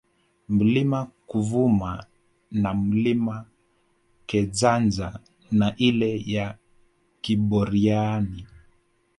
[0.55, 0.99] Mlima
[1.29, 1.91] Kavuma
[2.61, 3.45] na Mlima
[4.25, 5.19] Kejanja
[5.51, 6.57] na ile ya
[7.21, 8.45] Kiboriani